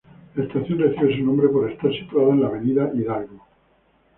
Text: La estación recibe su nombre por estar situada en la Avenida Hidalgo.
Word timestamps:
La 0.33 0.45
estación 0.45 0.79
recibe 0.79 1.15
su 1.15 1.23
nombre 1.23 1.47
por 1.49 1.69
estar 1.69 1.91
situada 1.93 2.29
en 2.31 2.41
la 2.41 2.47
Avenida 2.47 2.89
Hidalgo. 2.91 3.39